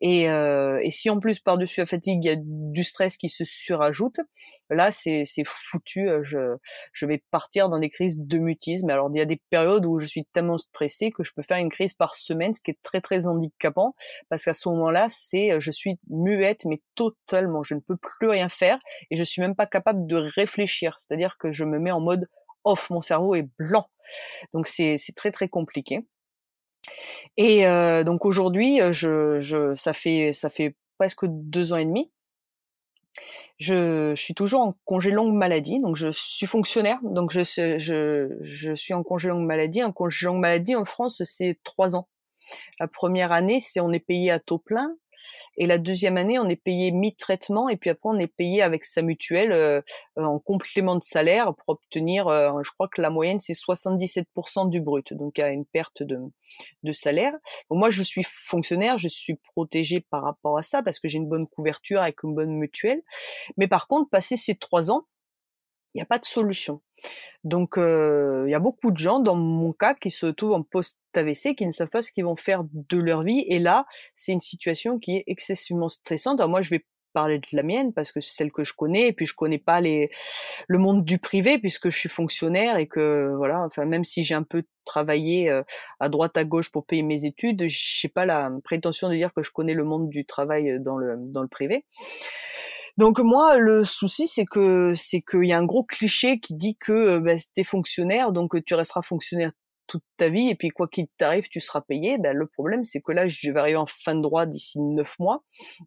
[0.00, 3.28] Et, euh, et si en plus par-dessus la fatigue, il y a du stress qui
[3.28, 4.20] se surajoute,
[4.68, 6.08] là, c'est foutu.
[6.08, 6.56] Euh, je,
[6.92, 8.90] je vais partir dans des crises de mutisme.
[8.90, 11.58] Alors, il y a des périodes où je suis tellement stressée que je peux faire
[11.58, 13.94] une crise par semaine, ce qui est très, très handicapant
[14.28, 17.62] parce qu'à ce moment-là, c'est, euh, je suis muette, mais totalement.
[17.62, 18.78] Je ne peux plus rien faire
[19.10, 20.98] et je suis même pas capable de réfléchir.
[20.98, 22.28] C'est-à-dire que je me mets en mode
[22.64, 23.86] off, mon cerveau est blanc.
[24.54, 26.00] Donc c'est très très compliqué.
[27.36, 31.84] Et euh, donc aujourd'hui, euh, je, je, ça fait ça fait presque deux ans et
[31.84, 32.10] demi.
[33.58, 37.42] Je, je, suis toujours en congé longue maladie, donc je suis fonctionnaire, donc je,
[37.78, 39.82] je, je suis en congé longue maladie.
[39.82, 42.08] Un congé longue maladie en France, c'est trois ans.
[42.78, 44.96] La première année, c'est on est payé à taux plein.
[45.56, 48.84] Et la deuxième année, on est payé mi-traitement et puis après on est payé avec
[48.84, 49.80] sa mutuelle euh,
[50.16, 54.80] en complément de salaire pour obtenir, euh, je crois que la moyenne c'est 77% du
[54.80, 56.18] brut, donc a une perte de,
[56.82, 57.32] de salaire.
[57.70, 61.18] Donc moi je suis fonctionnaire, je suis protégé par rapport à ça parce que j'ai
[61.18, 63.02] une bonne couverture avec une bonne mutuelle.
[63.56, 65.06] Mais par contre, passer ces trois ans,
[65.94, 66.80] il n'y a pas de solution.
[67.44, 71.54] Donc, il y a beaucoup de gens, dans mon cas, qui se trouvent en post-AVC,
[71.56, 73.44] qui ne savent pas ce qu'ils vont faire de leur vie.
[73.48, 76.40] Et là, c'est une situation qui est excessivement stressante.
[76.40, 79.08] Alors moi, je vais parler de la mienne parce que c'est celle que je connais
[79.08, 80.10] et puis je connais pas les
[80.68, 84.34] le monde du privé puisque je suis fonctionnaire et que voilà enfin même si j'ai
[84.34, 85.50] un peu travaillé
[85.98, 89.42] à droite à gauche pour payer mes études j'ai pas la prétention de dire que
[89.42, 91.84] je connais le monde du travail dans le dans le privé
[92.96, 96.76] donc moi, le souci, c'est que c'est qu'il y a un gros cliché qui dit
[96.76, 99.52] que bah, t'es fonctionnaire, donc tu resteras fonctionnaire
[99.86, 102.16] toute ta vie et puis quoi qu'il t'arrive, tu seras payé.
[102.18, 105.18] Ben, le problème, c'est que là, je vais arriver en fin de droit d'ici neuf
[105.18, 105.42] mois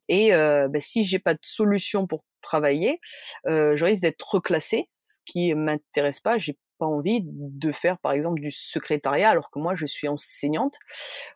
[0.10, 3.00] et ben, si j'ai pas de solution pour travailler,
[3.48, 6.38] euh, je risque d'être reclassé, ce qui m'intéresse pas.
[6.38, 10.76] J'ai pas envie de faire par exemple du secrétariat alors que moi je suis enseignante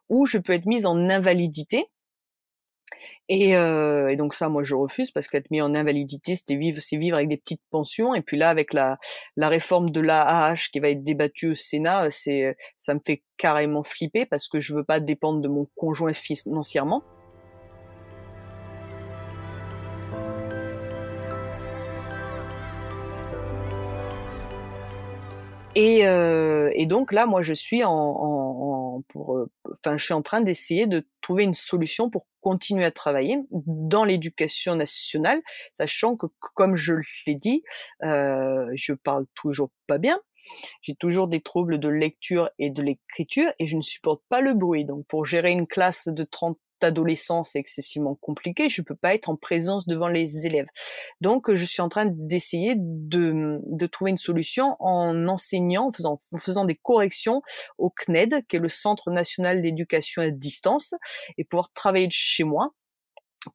[0.10, 1.86] ou je peux être mise en invalidité
[3.30, 6.80] et, euh, et, donc ça, moi, je refuse parce qu'être mis en invalidité, c'est vivre,
[6.82, 8.14] c'est vivre avec des petites pensions.
[8.14, 8.98] Et puis là, avec la,
[9.38, 14.26] réforme de l'AAH qui va être débattue au Sénat, c'est, ça me fait carrément flipper
[14.26, 17.04] parce que je veux pas dépendre de mon conjoint financièrement.
[25.80, 28.77] Et, euh, donc là, moi, je suis en, en,
[29.10, 32.92] pour, euh, enfin, je suis en train d'essayer de trouver une solution pour continuer à
[32.92, 35.40] travailler dans l'éducation nationale,
[35.74, 36.94] sachant que, comme je
[37.26, 37.64] l'ai dit,
[38.04, 40.20] euh, je parle toujours pas bien.
[40.82, 44.54] J'ai toujours des troubles de lecture et de l'écriture et je ne supporte pas le
[44.54, 44.86] bruit.
[44.86, 49.30] Donc, pour gérer une classe de 30 adolescence est excessivement compliqué, je peux pas être
[49.30, 50.68] en présence devant les élèves.
[51.22, 56.20] Donc je suis en train d'essayer de, de, trouver une solution en enseignant, en faisant,
[56.32, 57.42] en faisant des corrections
[57.78, 60.94] au CNED, qui est le Centre national d'éducation à distance,
[61.38, 62.74] et pouvoir travailler de chez moi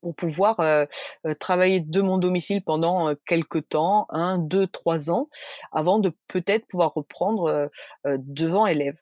[0.00, 0.85] pour pouvoir euh,
[1.26, 5.28] euh, travailler de mon domicile pendant euh, quelques temps, un, deux, trois ans,
[5.72, 7.70] avant de peut-être pouvoir reprendre
[8.04, 9.00] devant élèves.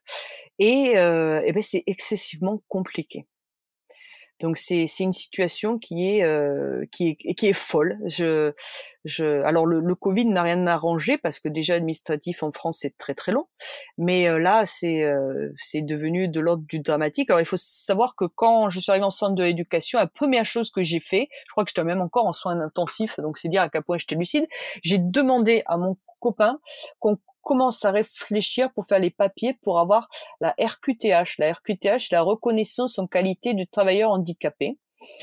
[0.58, 3.26] Et, et ben c'est excessivement compliqué.
[4.40, 7.98] Donc c'est c'est une situation qui est euh, qui est qui est folle.
[8.06, 8.52] Je
[9.04, 12.96] je alors le, le Covid n'a rien arrangé parce que déjà administratif en France c'est
[12.96, 13.46] très très long,
[13.98, 17.30] mais euh, là c'est euh, c'est devenu de l'ordre du dramatique.
[17.30, 20.44] Alors il faut savoir que quand je suis arrivée en centre de l'éducation, la première
[20.44, 23.48] chose que j'ai fait, je crois que j'étais même encore en soins intensifs, donc c'est
[23.48, 24.46] dire à quel point j'étais lucide,
[24.82, 26.58] j'ai demandé à mon copain
[26.98, 30.08] qu'on commence à réfléchir pour faire les papiers pour avoir
[30.40, 31.38] la RQTH.
[31.38, 34.78] La RQTH, la reconnaissance en qualité du travailleur handicapé.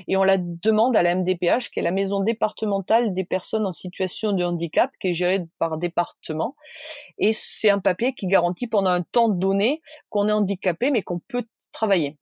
[0.07, 3.73] Et on la demande à la MDPH, qui est la maison départementale des personnes en
[3.73, 6.55] situation de handicap, qui est gérée par département.
[7.19, 11.19] Et c'est un papier qui garantit pendant un temps donné qu'on est handicapé, mais qu'on
[11.19, 12.17] peut travailler.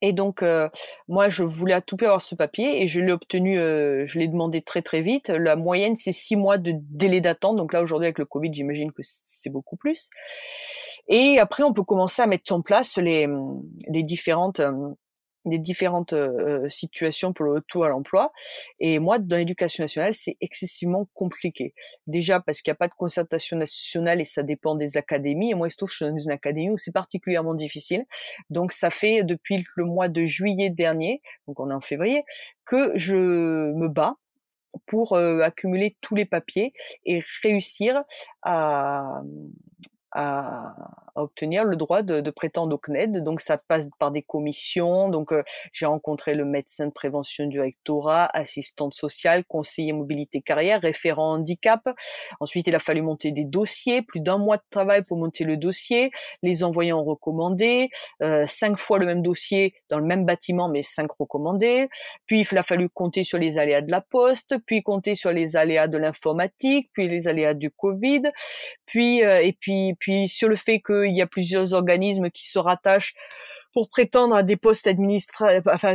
[0.00, 0.68] Et donc, euh,
[1.08, 4.18] moi, je voulais à tout prix avoir ce papier et je l'ai obtenu, euh, je
[4.18, 5.28] l'ai demandé très très vite.
[5.28, 7.56] La moyenne, c'est six mois de délai d'attente.
[7.56, 10.10] Donc là, aujourd'hui, avec le Covid, j'imagine que c'est beaucoup plus.
[11.08, 13.26] Et après, on peut commencer à mettre en place les,
[13.88, 14.72] les différentes euh,
[15.48, 18.32] des différentes euh, situations pour le retour à l'emploi.
[18.80, 21.74] Et moi, dans l'éducation nationale, c'est excessivement compliqué.
[22.06, 25.50] Déjà parce qu'il n'y a pas de concertation nationale et ça dépend des académies.
[25.50, 28.04] Et moi, il se trouve que je suis dans une académie où c'est particulièrement difficile.
[28.50, 32.24] Donc, ça fait depuis le mois de juillet dernier, donc on est en février,
[32.64, 34.16] que je me bats
[34.86, 36.72] pour euh, accumuler tous les papiers
[37.04, 38.02] et réussir
[38.42, 39.22] à,
[41.18, 43.22] obtenir le droit de, de, prétendre au CNED.
[43.22, 45.08] Donc ça passe par des commissions.
[45.08, 50.80] Donc euh, j'ai rencontré le médecin de prévention du rectorat, assistante sociale, conseiller mobilité carrière,
[50.80, 51.88] référent handicap.
[52.40, 55.56] Ensuite il a fallu monter des dossiers, plus d'un mois de travail pour monter le
[55.56, 56.10] dossier,
[56.42, 57.88] les envoyer en recommandé,
[58.22, 61.88] euh, cinq fois le même dossier dans le même bâtiment mais cinq recommandés.
[62.26, 65.56] Puis il a fallu compter sur les aléas de la poste, puis compter sur les
[65.56, 68.22] aléas de l'informatique, puis les aléas du Covid,
[68.86, 72.58] puis euh, et puis puis sur le fait qu'il y a plusieurs organismes qui se
[72.58, 73.14] rattachent
[73.72, 75.94] pour prétendre à des postes administratifs, enfin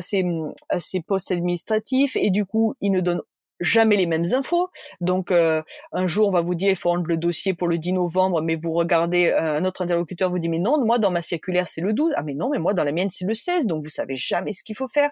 [0.70, 3.22] à ces, postes administratifs, et du coup, ils ne donnent
[3.60, 4.70] jamais les mêmes infos.
[5.00, 7.78] Donc euh, un jour on va vous dire il faut rendre le dossier pour le
[7.78, 11.12] 10 novembre, mais vous regardez euh, un autre interlocuteur vous dit mais non moi dans
[11.12, 13.34] ma circulaire c'est le 12 ah mais non mais moi dans la mienne c'est le
[13.34, 15.12] 16 donc vous savez jamais ce qu'il faut faire.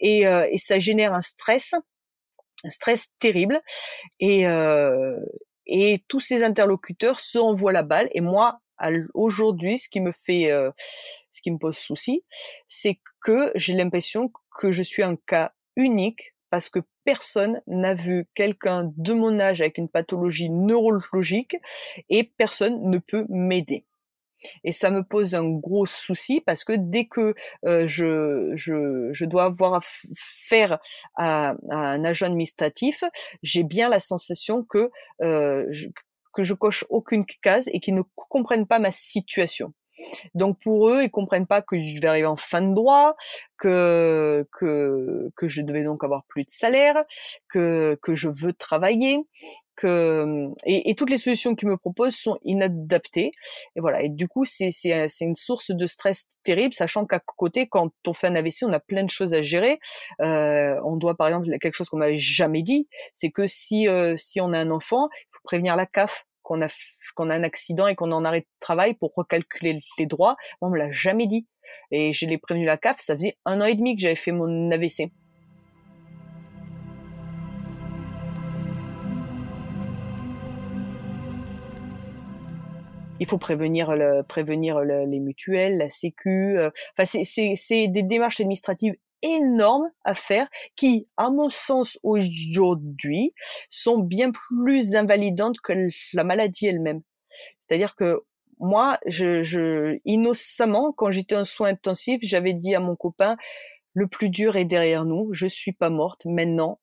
[0.00, 1.74] Et, euh, et ça génère un stress
[2.64, 3.60] un stress terrible.
[4.20, 4.46] Et
[5.66, 8.08] et tous ces interlocuteurs se envoient la balle.
[8.12, 8.60] Et moi,
[9.14, 10.70] aujourd'hui, ce qui me fait, euh,
[11.30, 12.24] ce qui me pose souci,
[12.66, 18.26] c'est que j'ai l'impression que je suis un cas unique parce que personne n'a vu
[18.34, 21.56] quelqu'un de mon âge avec une pathologie neurologique
[22.08, 23.84] et personne ne peut m'aider.
[24.64, 27.34] Et ça me pose un gros souci parce que dès que
[27.66, 29.82] euh, je, je, dois avoir
[30.16, 30.78] faire
[31.16, 33.04] à, un agent administratif,
[33.42, 34.90] j'ai bien la sensation que
[35.22, 35.88] euh, je,
[36.32, 39.72] que je coche aucune case et qu'ils ne comprennent pas ma situation.
[40.34, 43.16] Donc pour eux, ils comprennent pas que je vais arriver en fin de droit,
[43.56, 47.04] que que que je devais donc avoir plus de salaire,
[47.48, 49.20] que que je veux travailler,
[49.76, 53.30] que et, toutes les solutions qu'ils me proposent sont inadaptées.
[53.76, 54.02] Et voilà.
[54.02, 57.90] Et du coup, c'est c'est c'est une source de stress terrible, sachant qu'à côté, quand
[58.06, 59.78] on fait un AVC, on a plein de choses à gérer.
[60.22, 64.16] Euh, on doit par exemple quelque chose qu'on m'avait jamais dit, c'est que si euh,
[64.16, 66.68] si on a un enfant, il faut prévenir la CAF qu'on a
[67.16, 70.36] qu'on a un accident et qu'on en arrête de travail pour recalculer les droits.
[70.60, 71.48] Moi, on me l'a jamais dit.
[71.90, 74.30] Et je l'ai prévenu la CAF, ça faisait un an et demi que j'avais fait
[74.30, 75.10] mon AVC.
[83.20, 86.58] il faut prévenir le, prévenir les mutuelles, la Sécu.
[86.58, 86.70] Euh,
[87.04, 90.12] c'est des démarches administratives énormes à
[90.76, 93.32] qui, à mon sens aujourd'hui,
[93.70, 97.02] sont bien plus invalidantes que la maladie elle-même.
[97.60, 98.22] C'est-à-dire que
[98.60, 103.36] moi, je, je innocemment, quand j'étais en soins intensifs, j'avais dit à mon copain,
[103.94, 106.80] le plus dur est derrière nous, je suis pas morte, maintenant,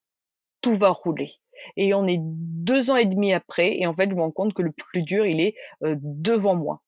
[0.61, 1.31] tout va rouler.
[1.77, 4.53] Et on est deux ans et demi après, et en fait, je me rends compte
[4.53, 6.81] que le plus dur, il est euh, devant moi.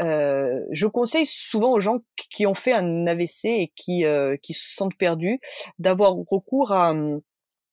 [0.00, 1.98] Euh, je conseille souvent aux gens
[2.30, 5.40] qui ont fait un AVC et qui, euh, qui se sentent perdus
[5.78, 7.20] d'avoir recours à, hum,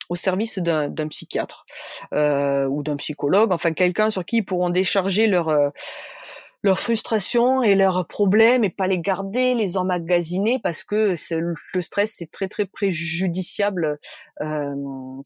[0.09, 1.65] au service d'un psychiatre
[2.13, 5.71] euh, ou d'un psychologue, enfin quelqu'un sur qui ils pourront décharger leur
[6.65, 12.15] leurs frustrations et leurs problèmes et pas les garder, les emmagasiner parce que le stress
[12.17, 13.99] c'est très très préjudiciable
[14.41, 14.73] euh,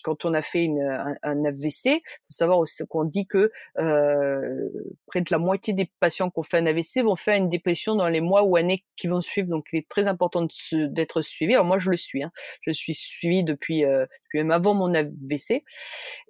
[0.03, 2.01] quand on a fait un, un, AVC.
[2.03, 4.69] Faut savoir qu'on dit que euh,
[5.07, 7.95] près de la moitié des patients qui ont fait un AVC vont faire une dépression
[7.95, 9.47] dans les mois ou années qui vont suivre.
[9.47, 11.53] Donc il est très important d'être suivi.
[11.53, 12.33] Alors moi je le suis, hein.
[12.63, 15.63] je suis suivi depuis, euh, même avant mon AVC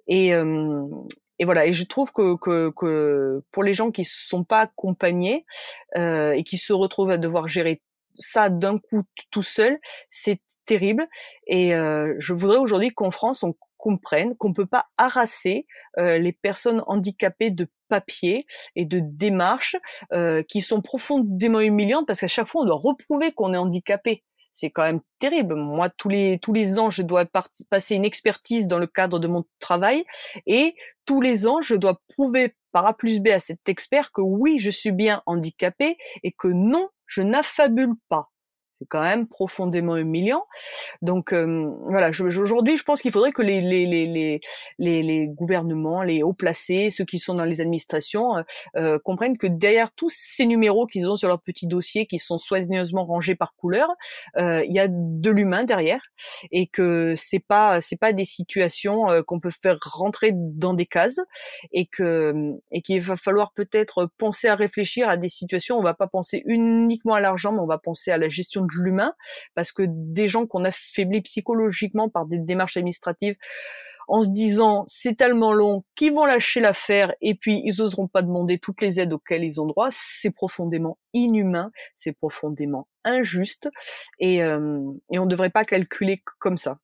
[0.06, 0.86] et euh,
[1.40, 1.66] et voilà.
[1.66, 5.46] Et je trouve que, que, que pour les gens qui ne sont pas accompagnés
[5.96, 7.82] euh, et qui se retrouvent à devoir gérer
[8.18, 9.78] ça d'un coup tout seul,
[10.10, 11.08] c'est terrible.
[11.46, 15.66] Et euh, je voudrais aujourd'hui qu'en France, on comprenne qu'on peut pas harasser
[15.98, 19.76] euh, les personnes handicapées de papier et de démarches
[20.12, 24.22] euh, qui sont profondément humiliantes parce qu'à chaque fois, on doit reprouver qu'on est handicapé
[24.52, 25.54] c'est quand même terrible.
[25.54, 27.24] Moi, tous les tous les ans, je dois
[27.70, 30.04] passer une expertise dans le cadre de mon travail,
[30.46, 34.20] et tous les ans, je dois prouver par A plus B à cet expert que
[34.20, 38.30] oui, je suis bien handicapé et que non, je n'affabule pas
[38.80, 40.44] c'est quand même profondément humiliant.
[41.02, 44.40] Donc euh, voilà, aujourd'hui, je pense qu'il faudrait que les, les, les,
[44.78, 48.42] les, les gouvernements, les hauts placés, ceux qui sont dans les administrations, euh,
[48.76, 52.38] euh, comprennent que derrière tous ces numéros qu'ils ont sur leur petit dossier, qui sont
[52.38, 53.88] soigneusement rangés par couleur,
[54.38, 56.00] il y a de l'humain derrière,
[56.50, 61.20] et que c'est pas c'est pas des situations qu'on peut faire rentrer dans des cases,
[61.72, 65.76] et que et qu'il va falloir peut-être penser à réfléchir à des situations.
[65.76, 68.69] On va pas penser uniquement à l'argent, mais on va penser à la gestion de
[68.78, 69.14] l'humain,
[69.54, 73.36] parce que des gens qu'on affaiblit psychologiquement par des démarches administratives,
[74.10, 78.22] en se disant c'est tellement long qu'ils vont lâcher l'affaire et puis ils oseront pas
[78.22, 83.70] demander toutes les aides auxquelles ils ont droit, c'est profondément inhumain, c'est profondément injuste
[84.18, 84.80] et, euh,
[85.12, 86.78] et on ne devrait pas calculer comme ça.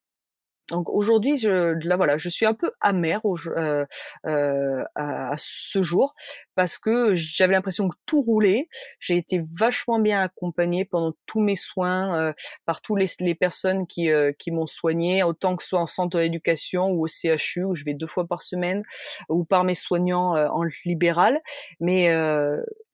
[0.71, 3.85] Donc aujourd'hui, je, là voilà, je suis un peu amère euh,
[4.27, 6.13] euh, à, ce jour
[6.57, 8.69] parce que j'avais l'impression que tout roulait.
[8.99, 12.33] J'ai été vachement bien accompagnée pendant tous mes soins euh,
[12.65, 15.87] par tous les, les personnes qui, euh, qui m'ont soignée, autant que ce soit en
[15.87, 18.83] centre d'éducation ou au CHU où je vais deux fois par semaine,
[19.29, 21.41] ou par mes soignants euh, en libéral.
[21.79, 22.11] Mais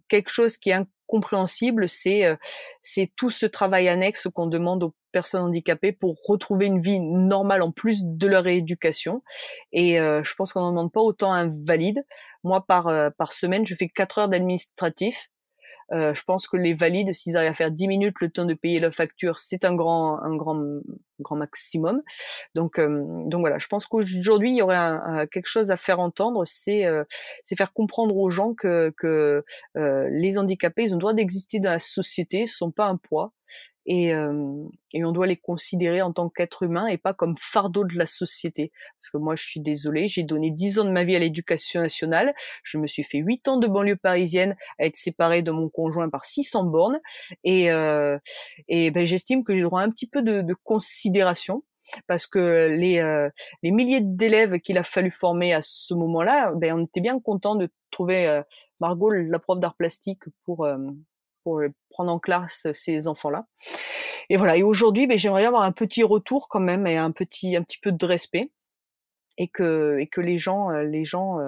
[0.08, 0.74] quelque chose qui est
[1.12, 2.36] incompréhensible, c'est
[2.82, 7.62] c'est tout ce travail annexe qu'on demande aux personnes handicapées pour retrouver une vie normale
[7.62, 9.22] en plus de leur rééducation.
[9.72, 12.04] Et je pense qu'on n'en demande pas autant à un valide.
[12.44, 15.28] Moi, par par semaine, je fais quatre heures d'administratif
[15.92, 18.54] euh, je pense que les valides, s'ils arrivent à faire 10 minutes le temps de
[18.54, 20.80] payer la facture, c'est un grand, un grand,
[21.20, 22.02] grand maximum.
[22.54, 26.00] Donc, euh, donc voilà, je pense qu'aujourd'hui il y aurait un, quelque chose à faire
[26.00, 27.04] entendre, c'est, euh,
[27.44, 29.44] c'est faire comprendre aux gens que, que
[29.74, 33.32] les handicapés, ils ont le droit d'exister dans la société, sont pas un poids
[33.86, 37.84] et, euh, et, on doit les considérer en tant qu'êtres humains et pas comme fardeau
[37.84, 38.70] de la société.
[38.98, 41.80] Parce que moi, je suis désolée, j'ai donné dix ans de ma vie à l'éducation
[41.80, 45.68] nationale, je me suis fait huit ans de banlieue parisienne à être séparée de mon
[45.68, 47.00] conjoint par 600 bornes,
[47.42, 48.18] et, euh,
[48.68, 50.54] et ben, j'estime que j'ai droit à un petit peu de, de
[52.06, 53.28] parce que les, euh,
[53.62, 57.56] les milliers d'élèves qu'il a fallu former à ce moment-là, ben, on était bien content
[57.56, 58.42] de trouver euh,
[58.80, 60.78] Margot, la prof d'art plastique, pour, euh,
[61.44, 61.60] pour
[61.90, 63.46] prendre en classe ces enfants-là.
[64.30, 64.56] Et voilà.
[64.56, 67.78] Et aujourd'hui, ben, j'aimerais avoir un petit retour quand même et un petit, un petit
[67.78, 68.50] peu de respect
[69.38, 71.38] et que, et que les gens, les gens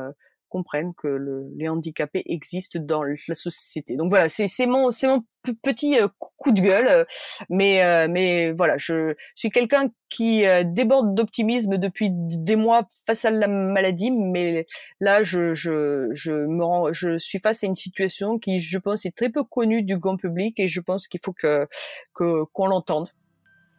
[0.54, 3.96] comprennent que le, les handicapés existent dans la société.
[3.96, 5.24] Donc voilà, c'est mon mon
[5.62, 7.04] petit euh, coup de gueule, euh,
[7.50, 13.32] mais euh, mais voilà, je suis quelqu'un qui déborde d'optimisme depuis des mois face à
[13.32, 14.64] la maladie, mais
[15.00, 19.04] là je je je me rends, je suis face à une situation qui je pense
[19.06, 21.66] est très peu connue du grand public et je pense qu'il faut que
[22.12, 23.08] qu'on l'entende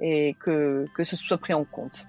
[0.02, 2.06] et que que ce soit pris en compte.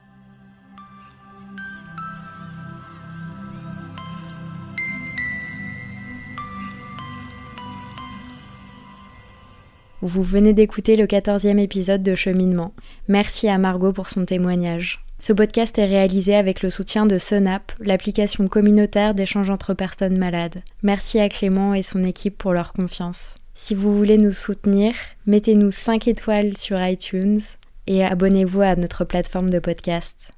[10.06, 12.72] Vous venez d'écouter le 14e épisode de Cheminement.
[13.08, 15.04] Merci à Margot pour son témoignage.
[15.18, 20.62] Ce podcast est réalisé avec le soutien de Senap, l'application communautaire d'échange entre personnes malades.
[20.82, 23.36] Merci à Clément et son équipe pour leur confiance.
[23.54, 24.94] Si vous voulez nous soutenir,
[25.26, 27.40] mettez-nous 5 étoiles sur iTunes
[27.86, 30.35] et abonnez-vous à notre plateforme de podcast.